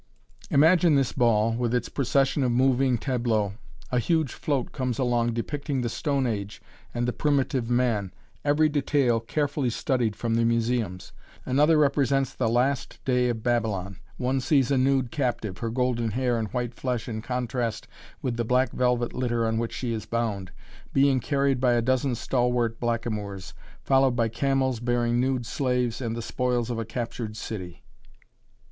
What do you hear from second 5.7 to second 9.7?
the stone age and the primitive man, every detail carefully